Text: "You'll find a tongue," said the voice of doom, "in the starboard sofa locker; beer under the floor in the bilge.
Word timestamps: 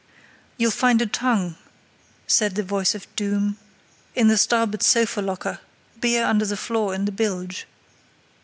"You'll 0.57 0.71
find 0.71 0.99
a 0.99 1.05
tongue," 1.05 1.57
said 2.25 2.55
the 2.55 2.63
voice 2.63 2.95
of 2.95 3.05
doom, 3.15 3.59
"in 4.15 4.29
the 4.29 4.35
starboard 4.39 4.81
sofa 4.81 5.21
locker; 5.21 5.59
beer 5.99 6.25
under 6.25 6.47
the 6.47 6.57
floor 6.57 6.95
in 6.95 7.05
the 7.05 7.11
bilge. 7.11 7.67